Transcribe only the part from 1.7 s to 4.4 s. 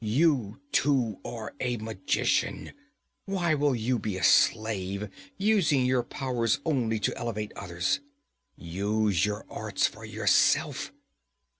magician! Why will you be a